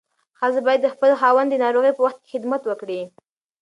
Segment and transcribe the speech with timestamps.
[0.39, 3.01] ښځه باید د خپل خاوند ناروغۍ په وخت کې خدمت وکړي.